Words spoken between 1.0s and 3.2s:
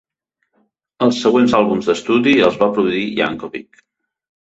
Els següents àlbums d'estudi els va produir